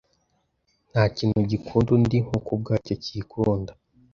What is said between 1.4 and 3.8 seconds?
gikunda undi nkuko ubwacyo kikunda